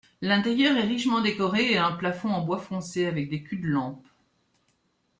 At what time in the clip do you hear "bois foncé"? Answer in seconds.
2.41-3.05